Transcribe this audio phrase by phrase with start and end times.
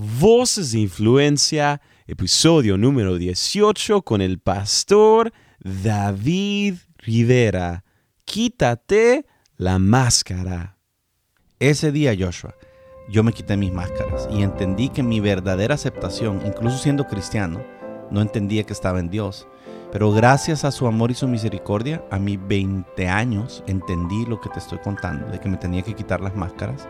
[0.00, 7.82] Voces de Influencia, episodio número 18 con el pastor David Rivera.
[8.24, 9.26] Quítate
[9.56, 10.78] la máscara.
[11.58, 12.54] Ese día, Joshua,
[13.08, 17.60] yo me quité mis máscaras y entendí que mi verdadera aceptación, incluso siendo cristiano,
[18.12, 19.48] no entendía que estaba en Dios.
[19.90, 24.48] Pero gracias a su amor y su misericordia, a mis 20 años entendí lo que
[24.50, 26.86] te estoy contando, de que me tenía que quitar las máscaras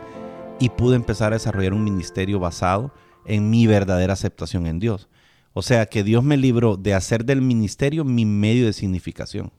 [0.61, 2.93] y pude empezar a desarrollar un ministerio basado
[3.25, 5.09] en mi verdadera aceptación en Dios.
[5.53, 9.53] O sea que Dios me libró de hacer del ministerio mi medio de significación.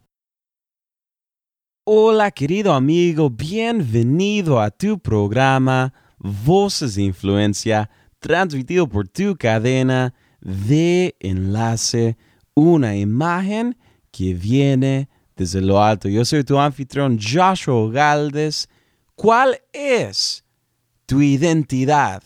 [1.85, 11.15] Hola querido amigo, bienvenido a tu programa Voces de Influencia, transmitido por tu cadena de
[11.19, 12.17] enlace,
[12.53, 13.77] una imagen
[14.11, 16.09] que viene desde lo alto.
[16.09, 18.69] Yo soy tu anfitrión Joshua Galdes.
[19.15, 20.43] ¿Cuál es
[21.09, 22.21] tu identidad?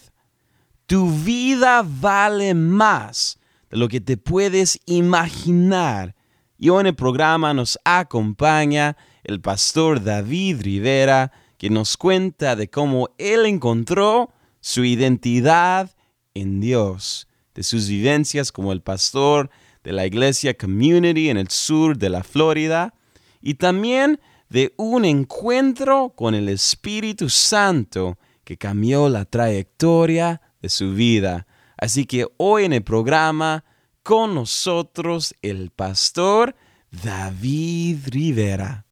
[0.88, 6.16] Tu vida vale más de lo que te puedes imaginar.
[6.58, 12.70] Y hoy en el programa nos acompaña el pastor David Rivera, que nos cuenta de
[12.70, 15.90] cómo él encontró su identidad
[16.34, 19.50] en Dios, de sus vivencias como el pastor
[19.86, 22.94] de la iglesia Community en el sur de la Florida,
[23.42, 30.94] y también de un encuentro con el Espíritu Santo que cambió la trayectoria de su
[30.94, 31.48] vida.
[31.78, 33.64] Así que hoy en el programa,
[34.04, 36.56] con nosotros el pastor
[36.92, 38.86] David Rivera.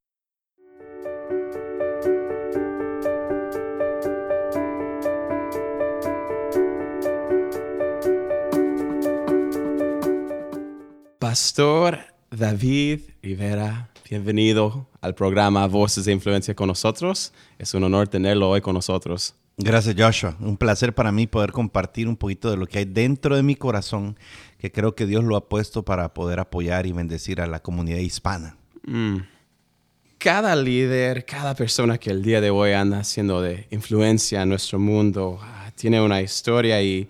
[11.20, 17.32] Pastor David Rivera, bienvenido al programa Voces de Influencia con nosotros.
[17.58, 19.36] Es un honor tenerlo hoy con nosotros.
[19.58, 23.36] Gracias Joshua, un placer para mí poder compartir un poquito de lo que hay dentro
[23.36, 24.18] de mi corazón,
[24.58, 28.00] que creo que Dios lo ha puesto para poder apoyar y bendecir a la comunidad
[28.00, 28.56] hispana.
[28.84, 29.18] Mm.
[30.17, 34.80] Cada líder, cada persona que el día de hoy anda haciendo de influencia en nuestro
[34.80, 37.10] mundo, ah, tiene una historia y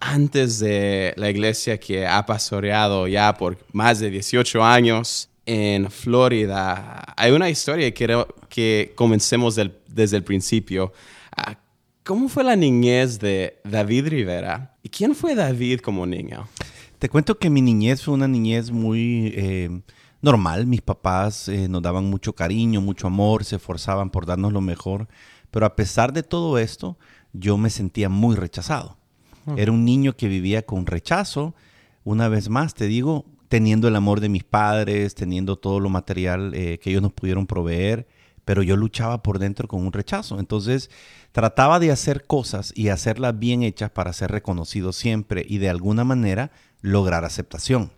[0.00, 7.14] antes de la iglesia que ha pastoreado ya por más de 18 años en Florida,
[7.16, 10.92] hay una historia que quiero que comencemos desde el principio.
[11.36, 11.58] Ah,
[12.04, 14.76] ¿Cómo fue la niñez de David Rivera?
[14.82, 16.48] ¿Y quién fue David como niño?
[16.98, 19.82] Te cuento que mi niñez fue una niñez muy eh,
[20.22, 20.66] normal.
[20.66, 25.08] Mis papás eh, nos daban mucho cariño, mucho amor, se esforzaban por darnos lo mejor.
[25.50, 26.98] Pero a pesar de todo esto,
[27.32, 28.96] yo me sentía muy rechazado.
[29.56, 31.54] Era un niño que vivía con rechazo.
[32.04, 36.54] Una vez más, te digo, teniendo el amor de mis padres, teniendo todo lo material
[36.54, 38.06] eh, que ellos nos pudieron proveer,
[38.44, 40.38] pero yo luchaba por dentro con un rechazo.
[40.38, 40.90] Entonces,
[41.32, 46.04] trataba de hacer cosas y hacerlas bien hechas para ser reconocido siempre y de alguna
[46.04, 47.92] manera lograr aceptación.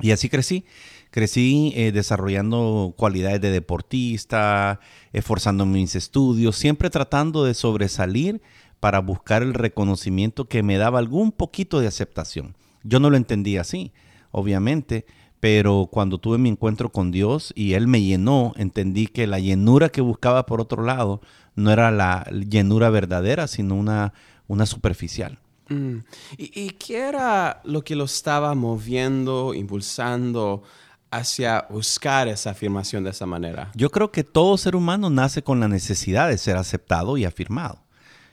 [0.00, 0.64] Y así crecí.
[1.10, 4.80] Crecí eh, desarrollando cualidades de deportista,
[5.12, 8.40] esforzando mis estudios, siempre tratando de sobresalir
[8.80, 12.56] para buscar el reconocimiento que me daba algún poquito de aceptación.
[12.82, 13.92] Yo no lo entendía así,
[14.30, 15.04] obviamente,
[15.42, 19.88] pero cuando tuve mi encuentro con Dios y Él me llenó, entendí que la llenura
[19.88, 21.20] que buscaba por otro lado
[21.56, 24.14] no era la llenura verdadera, sino una,
[24.46, 25.40] una superficial.
[25.68, 25.96] Mm.
[26.38, 30.62] ¿Y, ¿Y qué era lo que lo estaba moviendo, impulsando
[31.10, 33.72] hacia buscar esa afirmación de esa manera?
[33.74, 37.82] Yo creo que todo ser humano nace con la necesidad de ser aceptado y afirmado.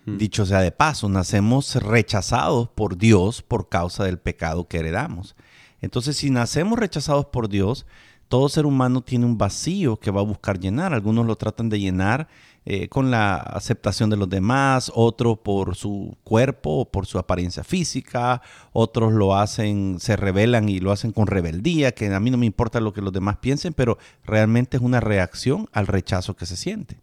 [0.06, 5.36] Dicho sea de paso, nacemos rechazados por Dios por causa del pecado que heredamos.
[5.82, 7.86] Entonces, si nacemos rechazados por Dios,
[8.30, 10.94] todo ser humano tiene un vacío que va a buscar llenar.
[10.94, 12.28] Algunos lo tratan de llenar
[12.66, 17.64] eh, con la aceptación de los demás, otros por su cuerpo o por su apariencia
[17.64, 22.38] física, otros lo hacen, se rebelan y lo hacen con rebeldía, que a mí no
[22.38, 26.46] me importa lo que los demás piensen, pero realmente es una reacción al rechazo que
[26.46, 27.02] se siente.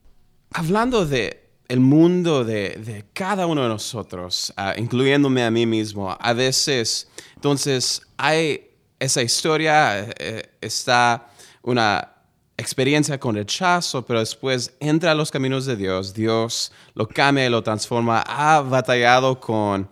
[0.52, 6.32] Hablando de el mundo de, cada uno de nosotros, ah, incluyéndome a mí mismo, a
[6.32, 11.28] veces, entonces hay esa historia, eh, está
[11.62, 12.12] una
[12.56, 17.50] experiencia con rechazo, pero después entra a los caminos de Dios, Dios lo cambia y
[17.50, 19.88] lo transforma, ha batallado con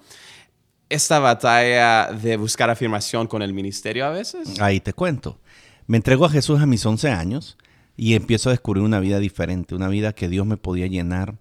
[0.88, 4.60] esta batalla de buscar afirmación con el ministerio a veces.
[4.60, 5.38] Ahí te cuento.
[5.86, 7.58] Me entrego a Jesús a mis 11 años
[7.96, 11.34] y empiezo a descubrir una vida diferente, una vida que Dios me podía llenar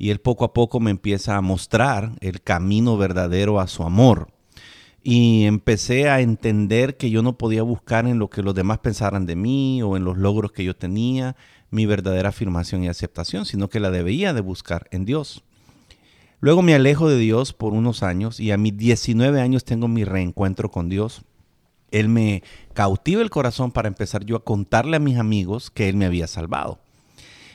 [0.00, 4.32] y Él poco a poco me empieza a mostrar el camino verdadero a su amor.
[5.02, 9.26] Y empecé a entender que yo no podía buscar en lo que los demás pensaran
[9.26, 11.36] de mí o en los logros que yo tenía
[11.70, 15.44] mi verdadera afirmación y aceptación, sino que la debía de buscar en Dios.
[16.40, 20.04] Luego me alejo de Dios por unos años y a mis 19 años tengo mi
[20.04, 21.26] reencuentro con Dios.
[21.90, 22.42] Él me
[22.72, 26.26] cautiva el corazón para empezar yo a contarle a mis amigos que Él me había
[26.26, 26.78] salvado.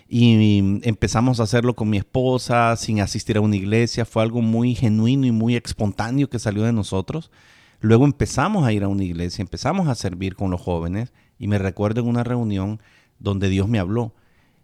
[0.08, 4.06] Y empezamos a hacerlo con mi esposa, sin asistir a una iglesia.
[4.06, 7.32] Fue algo muy genuino y muy espontáneo que salió de nosotros.
[7.80, 11.12] Luego empezamos a ir a una iglesia, empezamos a servir con los jóvenes.
[11.40, 12.80] Y me recuerdo en una reunión
[13.20, 14.14] donde Dios me habló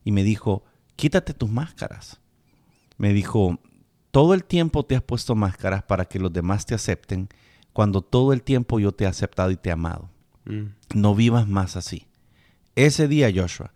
[0.03, 0.63] y me dijo,
[0.95, 2.19] quítate tus máscaras.
[2.97, 3.59] Me dijo,
[4.11, 7.29] todo el tiempo te has puesto máscaras para que los demás te acepten,
[7.73, 10.09] cuando todo el tiempo yo te he aceptado y te he amado.
[10.45, 10.73] Mm.
[10.93, 12.07] No vivas más así.
[12.75, 13.73] Ese día, Joshua,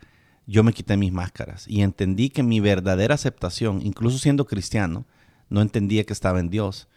[0.47, 5.05] yo me quité mis máscaras y entendí que mi verdadera aceptación, incluso siendo cristiano,
[5.49, 6.87] no entendía que estaba en Dios.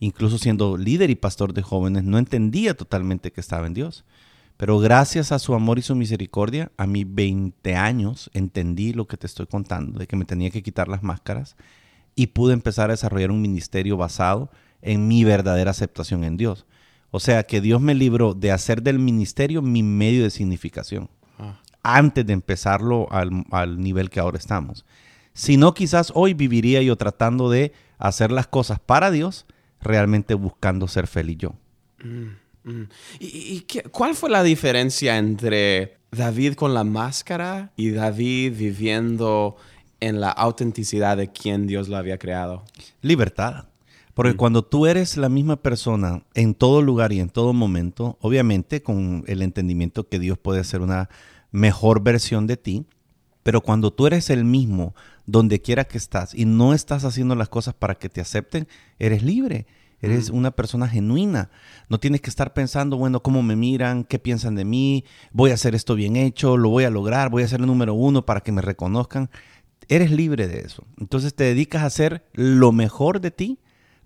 [0.00, 4.04] Incluso siendo líder y pastor de jóvenes, no entendía totalmente que estaba en Dios.
[4.56, 9.16] Pero gracias a su amor y su misericordia, a mis 20 años entendí lo que
[9.16, 11.56] te estoy contando, de que me tenía que quitar las máscaras
[12.14, 14.50] y pude empezar a desarrollar un ministerio basado
[14.82, 16.66] en mi verdadera aceptación en Dios.
[17.10, 21.08] O sea que Dios me libró de hacer del ministerio mi medio de significación
[21.82, 24.84] antes de empezarlo al, nivel que ahora estamos.
[25.32, 29.46] Si no, quizás hoy viviría yo tratando de hacer las cosas para Dios,
[29.80, 31.54] realmente buscando ser feliz yo.
[32.02, 32.88] Mm, mm.
[33.20, 39.56] ¿Y, cuál fue la diferencia entre David con la máscara y David viviendo
[40.00, 42.64] en la autenticidad de quien Dios lo había creado?
[43.00, 43.66] Libertad.
[44.14, 44.36] Porque mm.
[44.36, 49.22] cuando tú eres la misma persona en todo lugar y en todo momento, obviamente con
[49.28, 51.08] el entendimiento que Dios puede ser una
[51.50, 52.86] mejor versión de ti,
[53.42, 54.94] pero cuando tú eres el mismo
[55.26, 58.68] donde quiera que estás y no estás haciendo las cosas para que te acepten,
[58.98, 59.66] eres libre.
[60.00, 60.36] Eres mm.
[60.36, 61.50] una persona genuina.
[61.88, 65.54] No tienes que estar pensando, bueno, cómo me miran, qué piensan de mí, voy a
[65.54, 68.40] hacer esto bien hecho, lo voy a lograr, voy a ser el número uno para
[68.40, 69.30] que me reconozcan.
[69.88, 70.84] Eres libre de eso.
[70.98, 73.58] Entonces te dedicas a hacer lo mejor de ti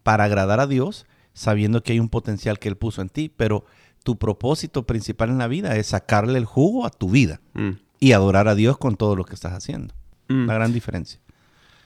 [0.03, 3.65] para agradar a Dios, sabiendo que hay un potencial que Él puso en ti, pero
[4.03, 7.71] tu propósito principal en la vida es sacarle el jugo a tu vida mm.
[8.01, 9.95] y adorar a Dios con todo lo que estás haciendo.
[10.29, 10.47] Mm.
[10.47, 11.21] La gran diferencia.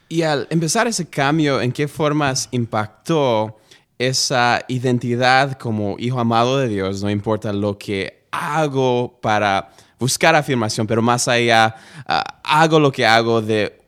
[0.08, 3.58] Y al empezar ese cambio, ¿en qué formas impactó
[3.98, 7.02] esa identidad como hijo amado de Dios?
[7.02, 11.74] No importa lo que hago para buscar afirmación, pero más allá,
[12.06, 13.80] ah, hago lo que hago de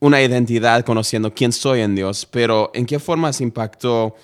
[0.00, 4.16] una identidad conociendo quién soy en Dios, pero ¿en qué formas impactó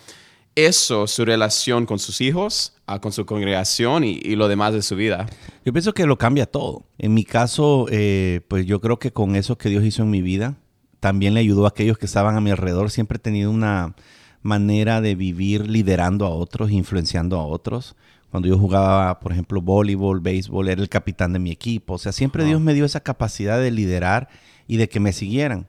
[0.66, 5.26] eso su relación con sus hijos, con su congregación y, lo demás de su vida?
[5.64, 6.84] Yo pienso que lo cambia todo.
[6.98, 10.22] En mi caso, eh, pues yo creo que con eso que Dios hizo en mi
[10.22, 10.56] vida,
[11.00, 12.90] también le ayudó a aquellos que estaban a mi alrededor.
[12.90, 13.94] Siempre he tenido una
[14.42, 17.96] manera de vivir liderando a otros, influenciando a otros.
[18.30, 21.94] Cuando yo jugaba, por ejemplo, voleibol, béisbol, era el capitán de mi equipo.
[21.94, 24.28] O sea, siempre Dios me dio esa capacidad de liderar
[24.66, 25.68] y de que me siguieran.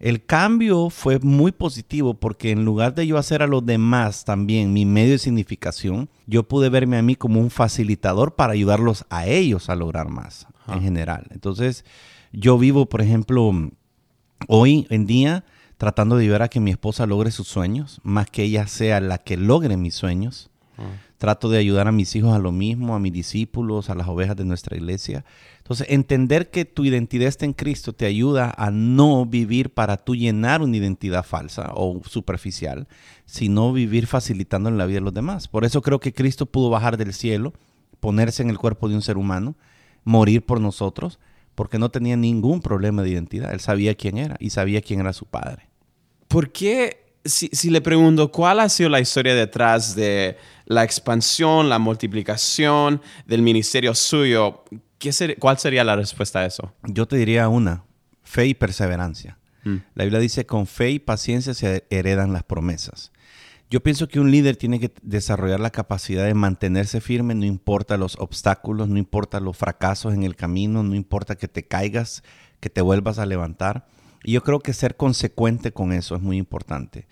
[0.00, 4.72] El cambio fue muy positivo porque en lugar de yo hacer a los demás también
[4.72, 9.26] mi medio de significación, yo pude verme a mí como un facilitador para ayudarlos a
[9.26, 11.26] ellos a lograr más en general.
[11.30, 11.84] Entonces,
[12.32, 13.52] yo vivo, por ejemplo,
[14.48, 15.44] hoy en día
[15.76, 19.18] tratando de ayudar a que mi esposa logre sus sueños, más que ella sea la
[19.18, 20.50] que logre mis sueños.
[21.20, 24.36] Trato de ayudar a mis hijos a lo mismo, a mis discípulos, a las ovejas
[24.36, 25.26] de nuestra iglesia.
[25.58, 30.16] Entonces, entender que tu identidad está en Cristo te ayuda a no vivir para tú
[30.16, 32.88] llenar una identidad falsa o superficial,
[33.26, 35.46] sino vivir facilitando en la vida de los demás.
[35.46, 37.52] Por eso creo que Cristo pudo bajar del cielo,
[38.00, 39.56] ponerse en el cuerpo de un ser humano,
[40.04, 41.18] morir por nosotros,
[41.54, 43.52] porque no tenía ningún problema de identidad.
[43.52, 45.68] Él sabía quién era y sabía quién era su padre.
[46.28, 50.36] ¿Por qué si, le pregunto cuál ha sido la historia detrás de
[50.70, 54.62] la expansión, la multiplicación del ministerio suyo,
[55.40, 56.72] ¿cuál sería la respuesta a eso?
[56.84, 57.82] Yo te diría una,
[58.22, 59.36] fe y perseverancia.
[59.64, 59.78] Mm.
[59.96, 63.10] La Biblia dice, con fe y paciencia se heredan las promesas.
[63.68, 67.96] Yo pienso que un líder tiene que desarrollar la capacidad de mantenerse firme, no importa
[67.96, 72.22] los obstáculos, no importa los fracasos en el camino, no importa que te caigas,
[72.60, 73.88] que te vuelvas a levantar
[74.22, 77.08] y yo creo que ser consecuente con eso es muy importante.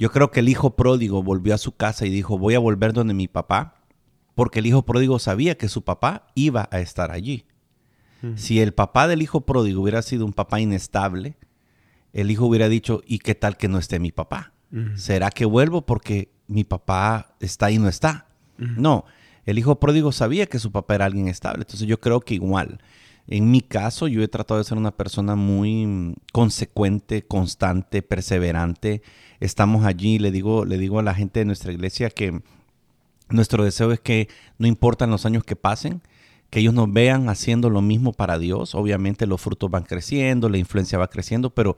[0.00, 2.94] Yo creo que el hijo pródigo volvió a su casa y dijo, voy a volver
[2.94, 3.84] donde mi papá,
[4.34, 7.44] porque el hijo pródigo sabía que su papá iba a estar allí.
[8.34, 11.36] Si el papá del hijo pródigo hubiera sido un papá inestable,
[12.14, 14.54] el hijo hubiera dicho, ¿y qué tal que no esté mi papá?
[14.94, 18.26] ¿Será que vuelvo porque mi papá está y no está?
[18.56, 19.04] No,
[19.44, 21.60] el hijo pródigo sabía que su papá era alguien estable.
[21.60, 22.80] Entonces yo creo que igual,
[23.26, 29.02] en mi caso, yo he tratado de ser una persona muy consecuente, constante, perseverante.
[29.40, 32.42] Estamos allí, le digo, le digo a la gente de nuestra iglesia que
[33.30, 34.28] nuestro deseo es que
[34.58, 36.02] no importan los años que pasen,
[36.50, 38.74] que ellos nos vean haciendo lo mismo para Dios.
[38.74, 41.76] Obviamente los frutos van creciendo, la influencia va creciendo, pero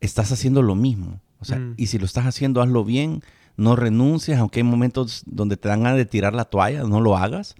[0.00, 1.20] estás haciendo lo mismo.
[1.40, 1.74] O O sea, Mm.
[1.76, 3.22] y si lo estás haciendo, hazlo bien,
[3.58, 7.16] no renuncies, aunque hay momentos donde te dan ganas de tirar la toalla, no lo
[7.18, 7.54] hagas,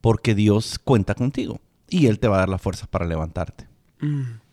[0.00, 3.66] porque Dios cuenta contigo y Él te va a dar las fuerzas para levantarte.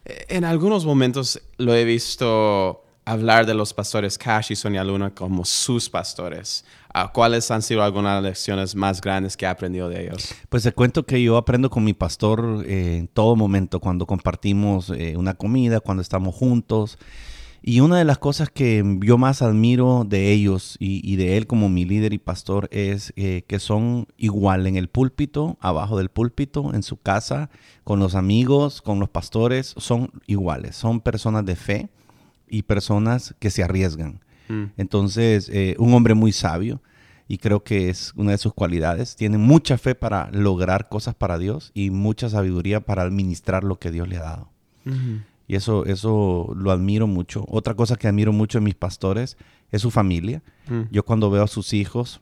[0.05, 5.45] En algunos momentos lo he visto hablar de los pastores Cash y Sonia Luna como
[5.45, 6.65] sus pastores.
[6.93, 10.33] Ah, ¿Cuáles han sido algunas lecciones más grandes que ha aprendido de ellos?
[10.49, 14.89] Pues te cuento que yo aprendo con mi pastor eh, en todo momento, cuando compartimos
[14.89, 16.97] eh, una comida, cuando estamos juntos.
[17.67, 21.67] Y una de las cosas que yo más admiro de ellos y, de él como
[21.67, 26.75] mi líder y pastor es eh, que son igual en el púlpito, abajo del púlpito,
[26.75, 27.49] en su casa,
[27.83, 30.75] con los amigos, con los pastores, son iguales.
[30.75, 31.89] Son personas de fe
[32.47, 34.21] y personas que se arriesgan.
[34.47, 34.65] Mm.
[34.77, 36.81] Entonces, eh, un hombre muy sabio
[37.27, 39.15] y creo que es una de sus cualidades.
[39.15, 43.91] Tiene mucha fe para lograr cosas para Dios y mucha sabiduría para administrar lo que
[43.91, 44.49] Dios le ha dado.
[45.47, 47.43] Y eso, eso lo admiro mucho.
[47.47, 49.37] Otra cosa que admiro mucho en mis pastores
[49.71, 50.43] es su familia.
[50.67, 50.81] Mm.
[50.91, 52.21] Yo cuando veo a sus hijos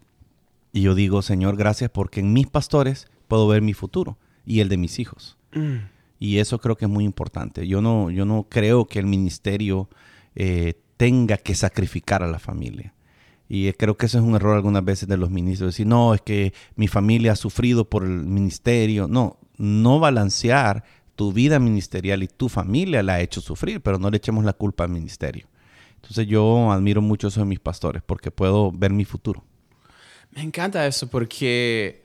[0.71, 4.69] y yo digo, Señor, gracias porque en mis pastores puedo ver mi futuro y el
[4.69, 5.37] de mis hijos.
[5.53, 5.89] Mm.
[6.19, 7.67] Y eso creo que es muy importante.
[7.67, 9.89] Yo no, yo no creo que el ministerio
[10.35, 12.93] eh, tenga que sacrificar a la familia.
[13.49, 15.73] Y eh, creo que ese es un error algunas veces de los ministros.
[15.73, 19.07] Decir, no, es que mi familia ha sufrido por el ministerio.
[19.07, 20.83] No, no balancear
[21.15, 24.53] tu vida ministerial y tu familia la ha hecho sufrir, pero no le echemos la
[24.53, 25.47] culpa al ministerio.
[25.95, 29.43] Entonces yo admiro mucho eso de mis pastores porque puedo ver mi futuro.
[30.31, 32.03] Me encanta eso porque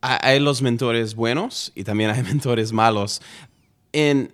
[0.00, 3.20] ha- hay los mentores buenos y también hay mentores malos.
[3.92, 4.32] En,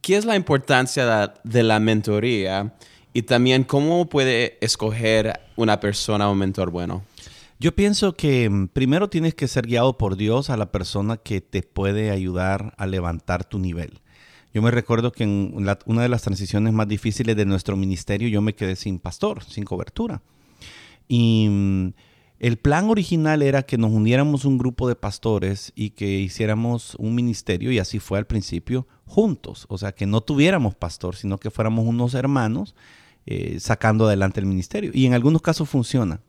[0.00, 2.74] ¿Qué es la importancia de- la mentoría
[3.12, 7.04] y también cómo puede escoger una persona un mentor bueno?
[7.58, 11.40] Yo pienso que mm, primero tienes que ser guiado por Dios a la persona que
[11.40, 14.00] te puede ayudar a levantar tu nivel.
[14.52, 15.54] Yo me recuerdo que en
[15.86, 19.64] una de las transiciones más difíciles de nuestro ministerio yo me quedé sin pastor, sin
[19.64, 20.22] cobertura.
[21.08, 21.88] Y mm,
[22.38, 27.14] el plan original era que nos uniéramos un grupo de pastores y que hiciéramos un
[27.14, 29.66] ministerio, y así fue al principio, juntos.
[29.68, 32.74] O sea, que no tuviéramos pastor, sino que fuéramos unos hermanos
[33.24, 34.90] eh, sacando adelante el ministerio.
[34.92, 36.20] Y en algunos casos funciona.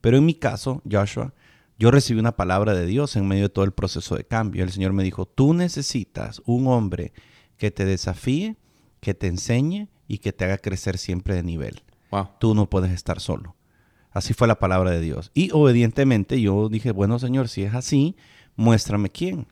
[0.00, 1.34] Pero en mi caso, Joshua,
[1.78, 4.62] yo recibí una palabra de Dios en medio de todo el proceso de cambio.
[4.62, 7.12] El Señor me dijo, tú necesitas un hombre
[7.56, 8.56] que te desafíe,
[9.00, 11.82] que te enseñe y que te haga crecer siempre de nivel.
[12.10, 12.28] Wow.
[12.38, 13.57] Tú no puedes estar solo.
[14.18, 15.30] Así fue la palabra de Dios.
[15.32, 18.16] Y obedientemente yo dije, bueno Señor, si es así,
[18.56, 19.46] muéstrame quién.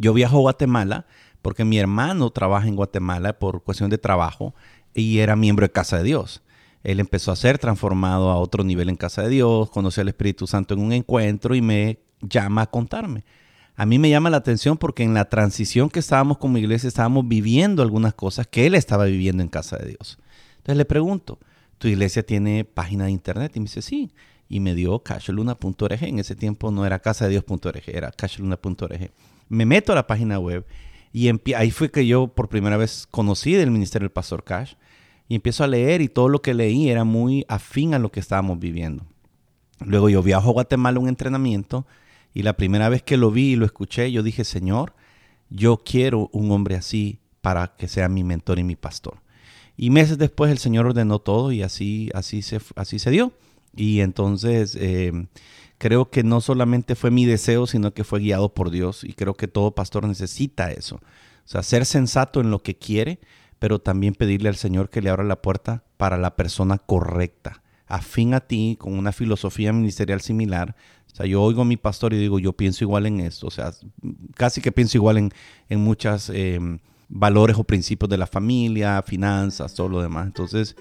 [0.00, 1.06] Yo viajo a Guatemala
[1.42, 4.52] porque mi hermano trabaja en Guatemala por cuestión de trabajo
[4.94, 6.42] y era miembro de Casa de Dios.
[6.82, 10.48] Él empezó a ser transformado a otro nivel en Casa de Dios, conoció al Espíritu
[10.48, 13.24] Santo en un encuentro y me llama a contarme.
[13.76, 17.28] A mí me llama la atención porque en la transición que estábamos como iglesia estábamos
[17.28, 20.18] viviendo algunas cosas que él estaba viviendo en Casa de Dios.
[20.56, 21.38] Entonces le pregunto,
[21.84, 23.52] ¿tu iglesia tiene página de internet?
[23.56, 24.10] Y me dice, sí.
[24.48, 26.02] Y me dio casholuna.org.
[26.02, 29.10] En ese tiempo no era casadedios.org, era casholuna.org.
[29.50, 30.64] Me meto a la página web
[31.12, 34.76] y ahí fue que yo por primera vez conocí del ministerio del pastor Cash.
[35.28, 38.20] Y empiezo a leer y todo lo que leí era muy afín a lo que
[38.20, 39.04] estábamos viviendo.
[39.84, 41.86] Luego yo viajo a Guatemala a un entrenamiento
[42.32, 44.94] y la primera vez que lo vi y lo escuché, yo dije, Señor,
[45.50, 49.23] yo quiero un hombre así para que sea mi mentor y mi pastor.
[49.76, 53.32] Y meses después el Señor ordenó todo y así, así, se, así se dio.
[53.76, 55.26] Y entonces eh,
[55.78, 59.04] creo que no solamente fue mi deseo, sino que fue guiado por Dios.
[59.04, 60.96] Y creo que todo pastor necesita eso.
[60.96, 63.18] O sea, ser sensato en lo que quiere,
[63.58, 68.34] pero también pedirle al Señor que le abra la puerta para la persona correcta, afín
[68.34, 70.76] a ti, con una filosofía ministerial similar.
[71.12, 73.46] O sea, yo oigo a mi pastor y digo, yo pienso igual en esto.
[73.46, 73.72] O sea,
[74.34, 75.32] casi que pienso igual en,
[75.68, 76.58] en muchas eh,
[77.14, 80.26] valores o principios de la familia, finanzas, todo lo demás.
[80.26, 80.76] Entonces,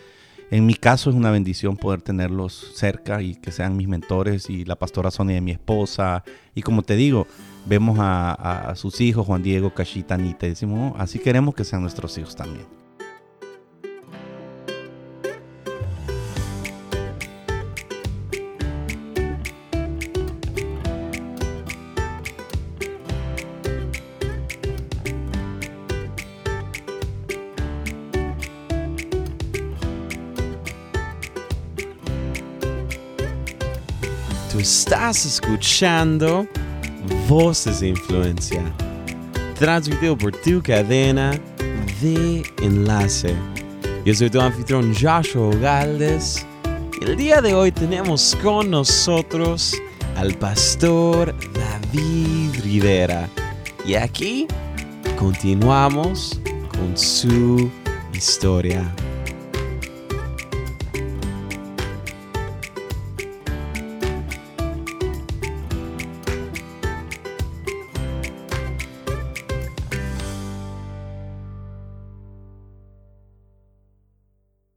[0.52, 4.66] en mi caso es una bendición poder tenerlos cerca y que sean mis mentores y
[4.66, 6.24] la pastora Sonia de mi esposa.
[6.54, 7.25] Y como te digo,
[7.66, 8.34] vemos a,
[8.72, 12.18] a- sus hijos, Juan Diego, Cachita, Anita, y decimos, "Oh, así queremos que sean nuestros
[12.18, 12.83] hijos también.
[34.53, 36.48] Tú estás escuchando
[37.27, 38.63] Voces de Influencia,
[39.60, 41.31] transmitido por tu cadena
[42.01, 43.36] de enlace.
[44.05, 46.45] Yo soy tu anfitrión Joshua Galdes
[47.05, 49.75] el día de hoy tenemos con nosotros
[50.15, 53.29] al pastor David Rivera.
[53.86, 54.48] Y aquí
[55.17, 57.69] continuamos con su
[58.13, 58.89] historia.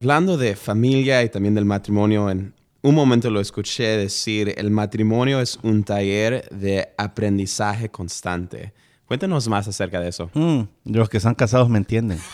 [0.06, 5.40] Hablando de familia y también del matrimonio, en un momento lo escuché decir, el matrimonio
[5.40, 8.72] es un taller de aprendizaje constante.
[9.06, 10.30] Cuéntanos más acerca de eso.
[10.32, 12.20] Mm, los que están casados me entienden.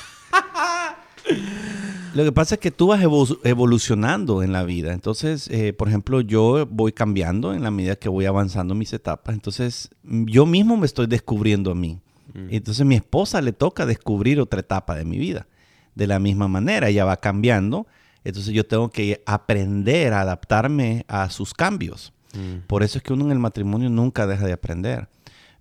[2.14, 3.00] Lo que pasa es que tú vas
[3.42, 4.92] evolucionando en la vida.
[4.92, 9.34] Entonces, eh, por ejemplo, yo voy cambiando en la medida que voy avanzando mis etapas.
[9.34, 12.00] Entonces, yo mismo me estoy descubriendo a mí.
[12.34, 12.48] Mm.
[12.50, 15.46] Entonces, a mi esposa le toca descubrir otra etapa de mi vida.
[15.94, 17.86] De la misma manera, ella va cambiando.
[18.24, 22.12] Entonces, yo tengo que aprender a adaptarme a sus cambios.
[22.34, 22.66] Mm.
[22.66, 25.08] Por eso es que uno en el matrimonio nunca deja de aprender.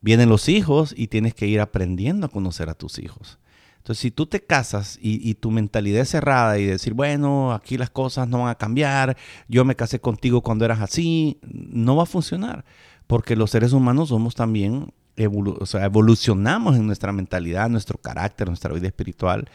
[0.01, 3.38] Vienen los hijos y tienes que ir aprendiendo a conocer a tus hijos.
[3.81, 7.89] Entonces, si tú te casas y, tu mentalidad es cerrada y decir, bueno, aquí las
[7.89, 12.05] cosas no van a cambiar, yo me casé contigo cuando eras así, no va a
[12.05, 12.63] funcionar,
[13.07, 18.71] porque los seres humanos somos también, o sea, evolucionamos en nuestra mentalidad, nuestro carácter, nuestra
[18.71, 19.50] vida espiritual,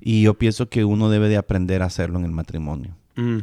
[0.00, 2.96] y yo pienso que uno debe de aprender a hacerlo en el matrimonio.
[3.16, 3.38] Mm.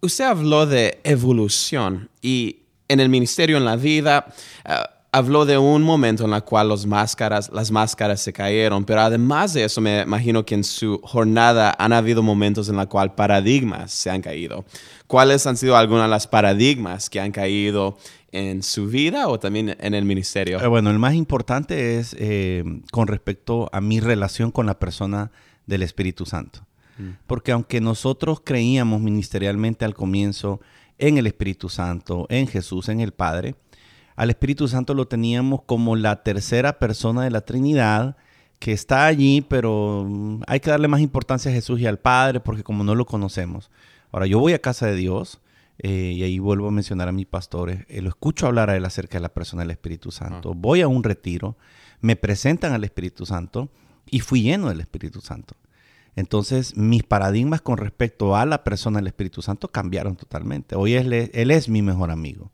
[0.00, 2.58] Usted habló de evolución y
[2.88, 4.26] en el ministerio, en la vida,
[4.64, 9.02] ah, habló de un momento en el cual los máscaras, las máscaras se cayeron, pero
[9.02, 13.12] además de eso me imagino que en su jornada han habido momentos en los cuales
[13.14, 14.64] paradigmas se han caído.
[15.06, 17.98] ¿Cuáles han sido algunas de las paradigmas que han caído
[18.32, 20.58] en su vida o también en el ministerio?
[20.58, 25.30] Eh, bueno, el más importante es eh, con respecto a mi relación con la persona
[25.66, 26.66] del Espíritu Santo.
[26.98, 27.10] Mm.
[27.26, 30.60] Porque aunque nosotros creíamos ministerialmente al comienzo
[30.98, 33.56] en el Espíritu Santo, en Jesús, en el Padre,
[34.16, 38.16] al Espíritu Santo lo teníamos como la tercera persona de la Trinidad
[38.58, 42.40] que está allí, pero mm, hay que darle más importancia a Jesús y al Padre
[42.40, 43.70] porque como no lo conocemos.
[44.12, 45.40] Ahora, yo voy a casa de Dios
[45.78, 48.84] eh, y ahí vuelvo a mencionar a mis pastores, eh, lo escucho hablar a él
[48.84, 51.56] acerca de la persona del Espíritu Santo, voy a un retiro,
[52.00, 53.68] me presentan al Espíritu Santo
[54.12, 55.56] y fui lleno del Espíritu Santo.
[56.14, 60.76] Entonces, mis paradigmas con respecto a la persona del Espíritu Santo cambiaron totalmente.
[60.76, 62.52] Hoy él es mi mejor amigo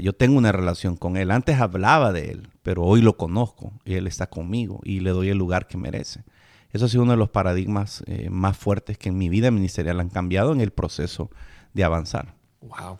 [0.00, 1.30] yo tengo una relación con él.
[1.30, 5.28] Antes hablaba de él, pero hoy lo conozco y él está conmigo y le doy
[5.28, 6.24] el lugar que merece.
[6.72, 10.00] Eso ha sido uno de los paradigmas eh, más fuertes que en mi vida ministerial
[10.00, 11.30] han cambiado en el proceso
[11.74, 12.34] de avanzar.
[12.60, 12.98] Wow.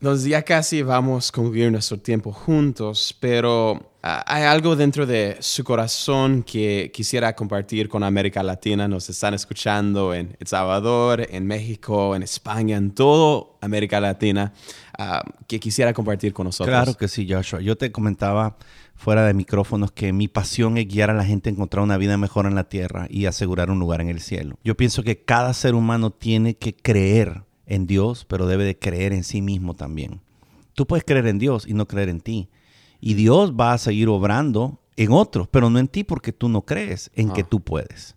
[0.00, 5.36] Nos ya casi vamos a concluir nuestro tiempo juntos, pero ah, hay algo dentro de
[5.40, 8.86] su corazón que quisiera compartir con América Latina.
[8.86, 14.52] Nos están escuchando en El Salvador, en México, en España, en toda América Latina,
[14.96, 16.72] ah, que quisiera compartir con nosotros.
[16.72, 17.60] Claro que sí, Joshua.
[17.60, 18.56] Yo te comentaba
[18.94, 22.16] fuera de micrófonos que mi pasión es guiar a la gente a encontrar una vida
[22.16, 24.58] mejor en la tierra y asegurar un lugar en el cielo.
[24.62, 29.12] Yo pienso que cada ser humano tiene que creer en Dios, pero debe de creer
[29.12, 30.20] en sí mismo también.
[30.74, 32.48] Tú puedes creer en Dios y no creer en ti.
[33.00, 36.62] Y Dios va a seguir obrando en otros, pero no en ti porque tú no
[36.62, 37.46] crees en que ah.
[37.48, 38.16] tú puedes.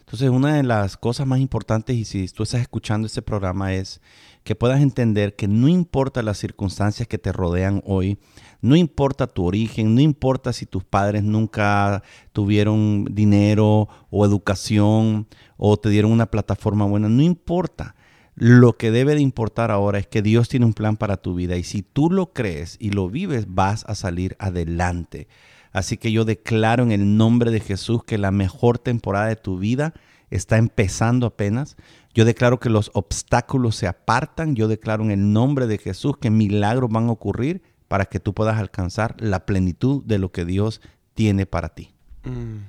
[0.00, 4.02] Entonces, una de las cosas más importantes, y si tú estás escuchando este programa, es
[4.44, 8.18] que puedas entender que no importa las circunstancias que te rodean hoy,
[8.60, 15.78] no importa tu origen, no importa si tus padres nunca tuvieron dinero o educación o
[15.78, 17.94] te dieron una plataforma buena, no importa.
[18.34, 21.56] Lo que debe de importar ahora es que Dios tiene un plan para tu vida
[21.56, 25.28] y si tú lo crees y lo vives, vas a salir adelante.
[25.72, 29.58] Así que yo declaro en el nombre de Jesús que la mejor temporada de tu
[29.58, 29.94] vida
[30.30, 31.76] está empezando apenas.
[32.14, 34.54] Yo declaro que los obstáculos se apartan.
[34.54, 38.34] Yo declaro en el nombre de Jesús que milagros van a ocurrir para que tú
[38.34, 40.80] puedas alcanzar la plenitud de lo que Dios
[41.14, 41.90] tiene para ti.
[42.24, 42.68] Mm.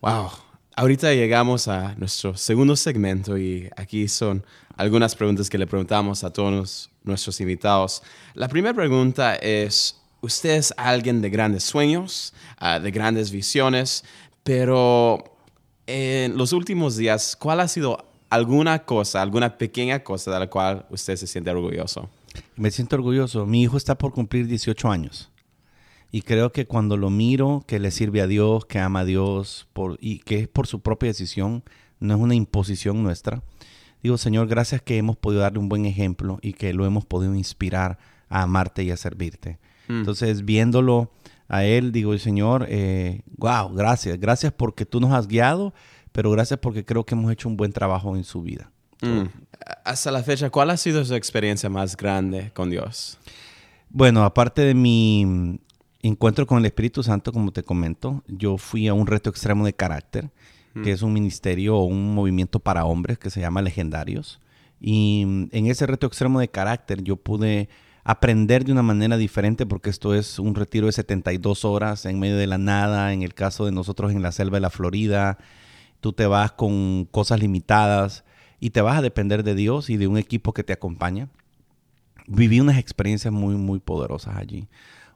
[0.00, 0.30] Wow.
[0.74, 4.42] Ahorita llegamos a nuestro segundo segmento y aquí son
[4.76, 8.02] algunas preguntas que le preguntamos a todos nuestros invitados.
[8.32, 14.02] La primera pregunta es, ¿usted es alguien de grandes sueños, ah, de grandes visiones?
[14.44, 15.36] Pero
[15.86, 20.86] en los últimos días, ¿cuál ha sido alguna cosa, alguna pequeña cosa de la cual
[20.88, 22.08] usted se siente orgulloso?
[22.56, 23.44] Me siento orgulloso.
[23.44, 25.31] Mi hijo está por cumplir 18 años.
[26.14, 29.66] Y creo que cuando lo miro, que le sirve a Dios, que ama a Dios
[29.72, 31.64] por, y que es por su propia decisión,
[32.00, 33.42] no es una imposición nuestra.
[34.02, 37.34] Digo, Señor, gracias que hemos podido darle un buen ejemplo y que lo hemos podido
[37.34, 37.98] inspirar
[38.28, 39.58] a amarte y a servirte.
[39.88, 40.00] Mm.
[40.00, 41.10] Entonces, viéndolo
[41.48, 44.20] a Él, digo, Señor, eh, wow, gracias.
[44.20, 45.72] Gracias porque tú nos has guiado,
[46.12, 48.70] pero gracias porque creo que hemos hecho un buen trabajo en su vida.
[49.00, 49.28] Mm.
[49.84, 53.18] Hasta la fecha, ¿cuál ha sido su experiencia más grande con Dios?
[53.88, 55.58] Bueno, aparte de mi
[56.02, 59.72] encuentro con el Espíritu Santo, como te comento, yo fui a un reto extremo de
[59.72, 60.30] carácter,
[60.74, 60.94] que mm.
[60.94, 64.40] es un ministerio o un movimiento para hombres que se llama Legendarios.
[64.80, 67.68] Y mm, en ese reto extremo de carácter yo pude
[68.04, 72.36] aprender de una manera diferente porque esto es un retiro de 72 horas en medio
[72.36, 75.38] de la nada, en el caso de nosotros en la selva de la Florida.
[76.00, 78.24] tú te vas con cosas limitadas
[78.58, 81.28] y te vas a depender de Dios y de un equipo que te acompaña.
[82.26, 84.68] Viví unas experiencias muy, muy poderosas allí.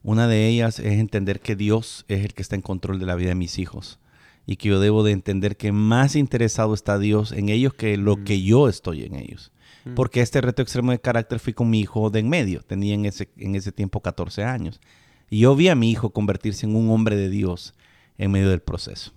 [0.07, 3.17] Una de ellas es entender que Dios es el que está en control de la
[3.17, 3.99] vida de mis hijos
[4.47, 8.23] y que yo debo de entender que más interesado está Dios en ellos que lo
[8.23, 9.51] que yo estoy en ellos.
[9.97, 13.05] Porque este reto extremo de carácter fui con mi hijo de en medio, tenía en
[13.05, 14.81] ese, en ese tiempo 14 años.
[15.29, 17.75] Y yo vi a mi hijo convertirse en un hombre de Dios
[18.17, 19.11] en medio del proceso.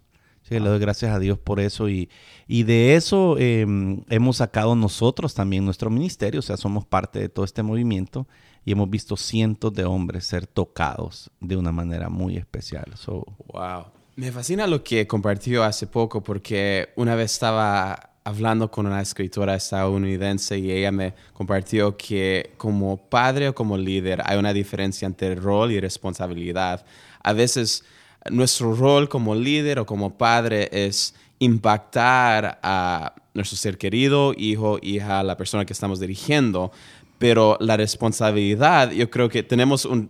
[0.50, 2.10] Sí, le doy gracias a Dios por eso y,
[2.48, 7.30] y de eso em, hemos sacado nosotros también nuestro ministerio, o sea, somos parte de
[7.30, 8.28] todo este movimiento
[8.66, 12.92] y hemos visto cientos de hombres ser tocados de una manera muy especial.
[13.06, 13.86] wow.
[14.16, 19.54] Me fascina lo que compartió hace poco porque una vez estaba hablando con una escritora
[19.54, 25.36] estadounidense y ella me compartió que como padre o como líder hay una diferencia entre
[25.36, 26.84] rol y responsabilidad.
[27.22, 27.84] A veces
[28.29, 35.23] nuestro rol como líder o como padre es impactar a nuestro ser querido, hijo, hija,
[35.23, 36.71] la persona que estamos dirigiendo,
[37.19, 40.10] pero la responsabilidad, yo creo que tenemos un,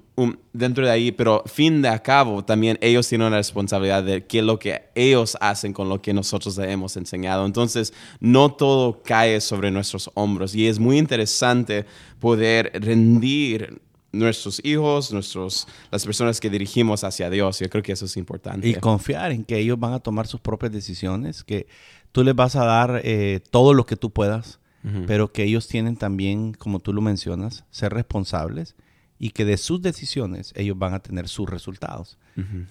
[0.53, 4.39] dentro de ahí, pero fin de a cabo, también ellos tienen una responsabilidad de qué
[4.39, 7.47] es lo que ellos hacen con lo que nosotros les hemos enseñado.
[7.47, 11.85] Entonces, no todo cae sobre nuestros hombros y es muy interesante
[12.19, 17.59] poder rendir nuestros hijos, nuestros, las personas que dirigimos hacia Dios.
[17.59, 18.67] Yo creo que eso es importante.
[18.67, 21.67] Y confiar en que ellos van a tomar sus propias decisiones, que
[22.11, 24.59] tú les vas a dar eh, todo lo que tú puedas
[25.07, 28.75] pero que ellos tienen también, como tú lo mencionas, ser responsables
[29.17, 32.17] y que de sus decisiones ellos van a tener sus resultados.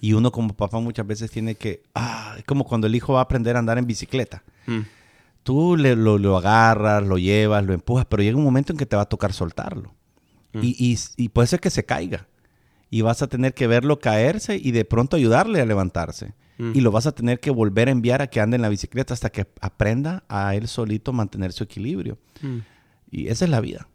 [0.01, 3.19] Y uno como papá muchas veces tiene que, ah, es como cuando el hijo va
[3.19, 4.43] a aprender a andar en bicicleta.
[4.65, 4.79] Mm.
[5.43, 8.95] Tú le, lo, agarras, lo llevas, lo empujas, pero llega un momento en que te
[8.95, 9.93] va a tocar soltarlo.
[10.53, 10.59] Mm.
[10.61, 12.27] Y, y puede ser que se caiga.
[12.89, 16.33] Y vas a tener que verlo caerse y de pronto ayudarle a levantarse.
[16.59, 16.73] Mm.
[16.75, 19.13] y lo vas a tener que volver a enviar a que ande en la bicicleta
[19.13, 22.17] hasta que aprenda a él solito mantener su equilibrio.
[22.41, 22.57] Mm.
[23.11, 23.87] Y esa es la vida.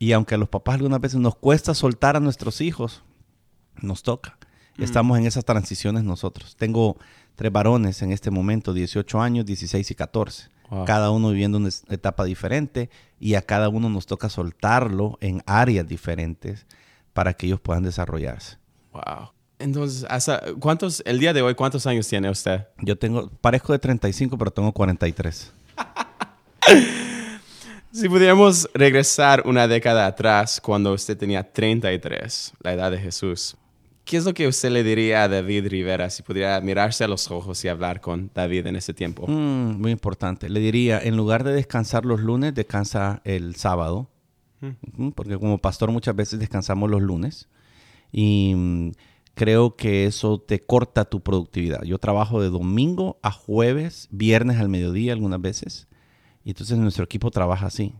[0.00, 3.04] Y aunque a los papás algunas veces nos cuesta soltar a nuestros hijos,
[3.80, 4.36] nos toca.
[4.76, 6.56] Estamos en esas transiciones nosotros.
[6.56, 6.96] Tengo
[7.36, 10.48] tres varones en este momento, 18 años, 16 y 14.
[10.86, 12.88] Cada uno viviendo una etapa diferente
[13.20, 16.66] y a cada uno nos toca soltarlo en áreas diferentes
[17.12, 18.56] para que ellos puedan desarrollarse.
[18.92, 19.30] Wow.
[19.58, 22.66] Entonces, hasta, ¿cuántos, el día de hoy, cuántos años tiene usted?
[22.78, 25.52] Yo tengo, parezco de 35, pero tengo 43.
[27.92, 33.56] si pudiéramos regresar una década atrás, cuando usted tenía 33, la edad de Jesús,
[34.04, 37.30] ¿qué es lo que usted le diría a David Rivera si pudiera mirarse a los
[37.30, 39.26] ojos y hablar con David en ese tiempo?
[39.26, 40.48] Mm, muy importante.
[40.48, 44.10] Le diría, en lugar de descansar los lunes, descansa el sábado.
[44.60, 45.10] Mm.
[45.10, 47.48] Porque como pastor muchas veces descansamos los lunes.
[48.12, 48.90] Y mm,
[49.34, 51.82] creo que eso te corta tu productividad.
[51.82, 55.88] Yo trabajo de domingo a jueves, viernes al mediodía algunas veces,
[56.44, 57.94] y entonces nuestro equipo trabaja así.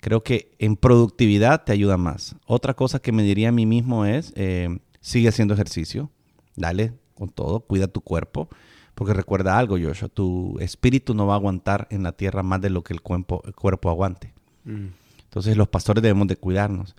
[0.00, 2.36] Creo que en productividad te ayuda más.
[2.46, 6.10] Otra cosa que me diría a mí mismo es, eh, sigue haciendo ejercicio,
[6.56, 8.48] dale con todo, cuida tu cuerpo,
[8.96, 12.70] porque recuerda algo, Joshua, tu espíritu no va a aguantar en la tierra más de
[12.70, 14.34] lo que el cuerpo, el cuerpo aguante.
[14.64, 14.86] Mm.
[15.22, 16.96] Entonces los pastores debemos de cuidarnos.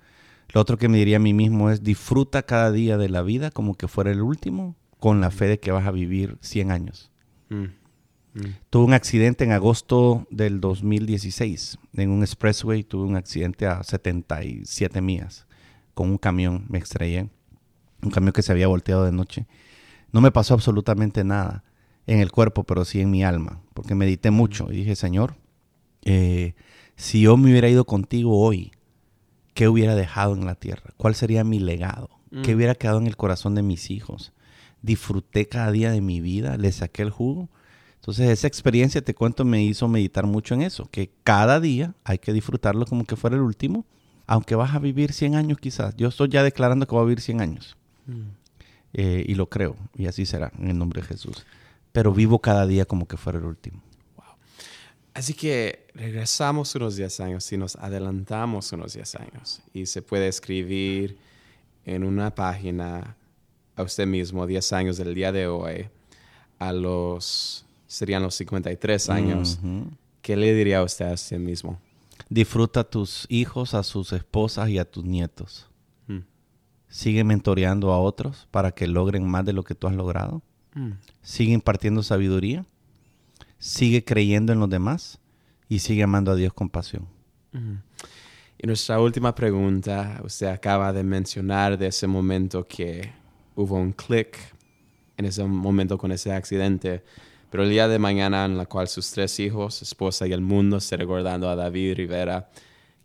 [0.53, 3.51] Lo otro que me diría a mí mismo es disfruta cada día de la vida
[3.51, 7.11] como que fuera el último, con la fe de que vas a vivir 100 años.
[7.49, 7.63] Mm,
[8.35, 8.55] mm.
[8.69, 11.77] Tuve un accidente en agosto del 2016.
[11.91, 15.45] En un expressway tuve un accidente a 77 millas
[15.93, 16.65] con un camión.
[16.69, 17.29] Me estrellé.
[18.01, 19.47] Un camión que se había volteado de noche.
[20.11, 21.63] No me pasó absolutamente nada
[22.05, 25.35] en el cuerpo, pero sí en mi alma, porque medité mucho y dije, Señor,
[26.05, 26.55] eh,
[26.95, 28.71] si yo me hubiera ido contigo hoy,
[29.53, 30.93] ¿qué hubiera dejado en la tierra?
[30.97, 32.09] ¿Cuál sería mi legado?
[32.43, 32.55] ¿Qué mm.
[32.55, 34.33] hubiera quedado en el corazón de mis hijos?
[34.81, 37.49] Disfruté cada día de mi vida, le saqué el jugo.
[37.95, 42.19] Entonces esa experiencia, te cuento, me hizo meditar mucho en eso, que cada día hay
[42.19, 43.85] que disfrutarlo como que fuera el último,
[44.27, 45.95] aunque vas a vivir 100 años quizás.
[45.97, 47.77] Yo estoy ya declarando que voy a vivir 100 años.
[48.07, 48.29] Mm.
[48.93, 51.45] Eh, y lo creo, y así será, en el nombre de Jesús.
[51.91, 53.83] Pero vivo cada día como que fuera el último.
[55.13, 60.27] Así que regresamos unos 10 años y nos adelantamos unos 10 años y se puede
[60.27, 61.17] escribir
[61.85, 63.17] en una página
[63.75, 65.87] a usted mismo 10 años del día de hoy,
[66.59, 69.59] a los, serían los 53 años.
[70.21, 71.79] ¿Qué le diría a usted a usted mismo?
[72.29, 75.67] Disfruta a tus hijos, a sus esposas y a tus nietos.
[76.87, 76.93] Mm.
[76.93, 80.41] Sigue mentoreando a otros para que logren más de lo que tú has logrado.
[80.73, 80.91] Mm.
[81.21, 82.65] Sigue impartiendo sabiduría
[83.59, 85.19] sigue creyendo en los demás
[85.69, 87.07] y sigue amando a Dios con pasión.
[88.57, 93.11] Y nuestra última pregunta, usted acaba de mencionar de ese momento que
[93.55, 94.37] hubo un clic
[95.17, 97.03] en ese momento con ese accidente,
[97.49, 100.77] pero el día de mañana en la cual sus tres hijos, esposa y el mundo
[100.77, 102.49] esté recordando a David Rivera,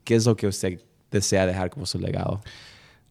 [0.04, 2.42] ¿qué es lo que usted desea dejar como su legado?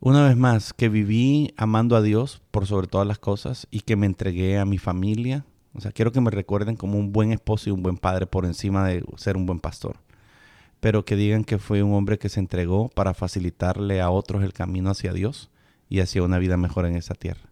[0.03, 3.95] Una vez más, que viví amando a Dios por sobre todas las cosas y que
[3.95, 5.45] me entregué a mi familia.
[5.75, 8.45] O sea, quiero que me recuerden como un buen esposo y un buen padre por
[8.45, 9.97] encima de ser un buen pastor.
[10.79, 14.53] Pero que digan que fue un hombre que se entregó para facilitarle a otros el
[14.53, 15.51] camino hacia Dios
[15.87, 17.50] y hacia una vida mejor en esa tierra.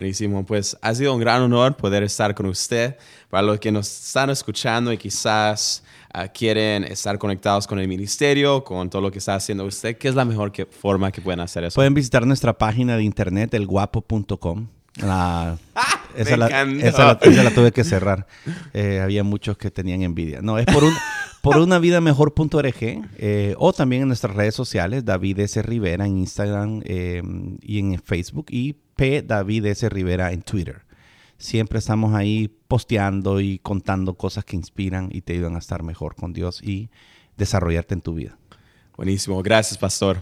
[0.00, 2.96] Buenísimo, pues ha sido un gran honor poder estar con usted.
[3.28, 5.84] Para los que nos están escuchando y quizás
[6.14, 10.08] ah, quieren estar conectados con el ministerio, con todo lo que está haciendo usted, ¿qué
[10.08, 11.74] es la mejor forma que pueden hacer eso?
[11.74, 14.68] Pueden visitar nuestra página de internet, elguapo.com.
[14.96, 15.58] La,
[16.16, 18.26] esa, la, esa, la, tuve que cerrar.
[18.72, 20.40] Eh, había muchos que tenían envidia.
[20.40, 20.94] No, es por un
[21.40, 25.60] por una vida mejor.org eh, o también en nuestras redes sociales, David S.
[25.62, 27.22] Rivera en Instagram eh,
[27.62, 29.22] y en Facebook y P.
[29.22, 29.88] David S.
[29.88, 30.82] Rivera en Twitter.
[31.38, 36.14] Siempre estamos ahí posteando y contando cosas que inspiran y te ayudan a estar mejor
[36.14, 36.90] con Dios y
[37.38, 38.36] desarrollarte en tu vida.
[38.98, 40.18] Buenísimo, gracias pastor.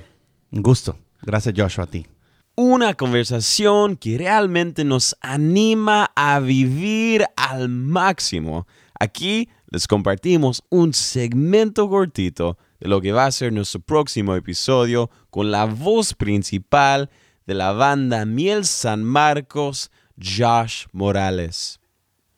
[0.53, 0.97] Un gusto.
[1.23, 2.07] Gracias Joshua a ti
[2.55, 8.67] una conversación que realmente nos anima a vivir al máximo.
[8.99, 15.09] Aquí les compartimos un segmento cortito de lo que va a ser nuestro próximo episodio
[15.31, 17.11] con la voz principal
[17.49, 19.91] de la banda Miel San Marcos,
[20.23, 21.81] Josh Morales.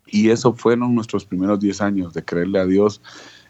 [0.07, 3.01] Y eso fueron nuestros primeros 10 años de creerle a Dios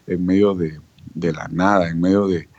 [0.07, 0.81] en medio de,
[1.13, 2.49] de la nada, en medio de,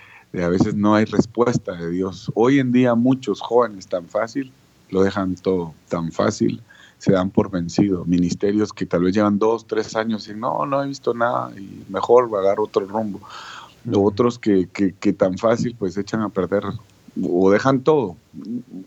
[0.40, 2.30] a veces no hay respuesta de Dios.
[2.36, 4.52] Hoy en día muchos jóvenes tan fácil
[4.90, 6.62] lo dejan todo tan fácil,
[6.98, 8.04] se dan por vencido.
[8.04, 11.84] Ministerios que tal vez llevan dos, tres años y no, no he visto nada y
[11.88, 13.20] mejor agarrar otro rumbo.
[13.92, 16.62] Otros que, que, tan fácil pues echan a perder
[17.20, 18.16] o dejan todo.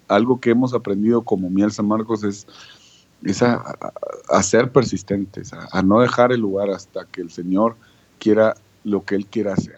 [0.08, 2.48] Algo que hemos aprendido como Miel San Marcos es,
[3.24, 7.76] es a, ser persistentes, a no dejar el lugar hasta que el Señor
[8.20, 9.78] quiera lo que Él quiera hacer.